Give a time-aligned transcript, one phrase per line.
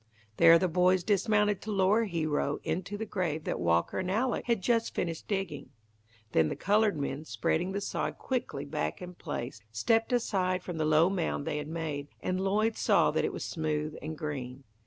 [0.37, 4.59] There the boys dismounted to lower Hero into the grave that Walker and Alec had
[4.63, 5.69] just finished digging.
[6.31, 10.85] Then the coloured men, spreading the sod quickly back in place, stepped aside from the
[10.85, 14.63] low mound they had made, and Lloyd saw that it was smooth and green.